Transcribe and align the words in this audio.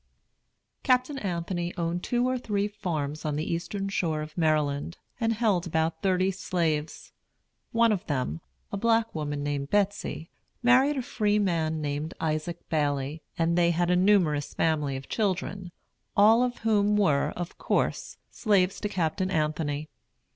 Captain 0.81 1.19
Anthony 1.19 1.77
owned 1.77 2.01
two 2.01 2.27
or 2.27 2.35
three 2.35 2.67
farms 2.67 3.23
on 3.23 3.35
the 3.35 3.43
eastern 3.53 3.87
shore 3.87 4.23
of 4.23 4.35
Maryland, 4.35 4.97
and 5.19 5.31
held 5.33 5.67
about 5.67 6.01
thirty 6.01 6.31
slaves. 6.31 7.11
One 7.71 7.91
of 7.91 8.07
them, 8.07 8.41
a 8.71 8.77
black 8.77 9.13
woman 9.13 9.43
named 9.43 9.69
Betsy, 9.69 10.31
married 10.63 10.97
a 10.97 11.03
free 11.03 11.37
black 11.37 11.45
man 11.45 11.81
named 11.81 12.15
Isaac 12.19 12.67
Baily; 12.67 13.21
and 13.37 13.55
they 13.55 13.69
had 13.69 13.91
a 13.91 13.95
numerous 13.95 14.55
family 14.55 14.95
of 14.95 15.07
children, 15.07 15.71
all 16.17 16.41
of 16.41 16.57
whom 16.65 16.97
were, 16.97 17.29
of 17.35 17.59
course, 17.59 18.17
slaves 18.31 18.81
to 18.81 18.89
Captain 18.89 19.29
Anthony. 19.29 19.87